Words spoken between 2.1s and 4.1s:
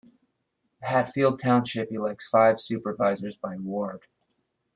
five supervisors by ward.